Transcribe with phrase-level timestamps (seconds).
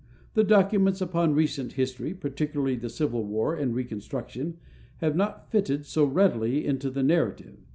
[0.33, 4.57] The documents upon recent history, particularly the civil war and reconstruction,
[4.97, 7.57] have not fitted so readily into the narrative.